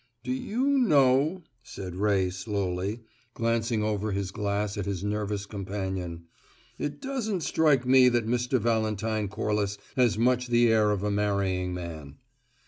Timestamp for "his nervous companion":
4.87-6.23